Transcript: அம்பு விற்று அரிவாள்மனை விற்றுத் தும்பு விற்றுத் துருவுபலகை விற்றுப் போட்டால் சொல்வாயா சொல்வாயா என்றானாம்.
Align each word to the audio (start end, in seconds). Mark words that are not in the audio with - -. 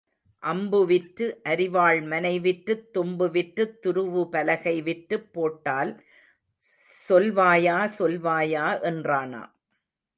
அம்பு 0.43 0.85
விற்று 0.85 1.41
அரிவாள்மனை 1.43 2.41
விற்றுத் 2.41 2.93
தும்பு 2.93 3.29
விற்றுத் 3.31 3.85
துருவுபலகை 3.85 4.75
விற்றுப் 4.83 5.33
போட்டால் 5.33 5.91
சொல்வாயா 7.09 7.77
சொல்வாயா 7.99 8.65
என்றானாம். 8.83 9.51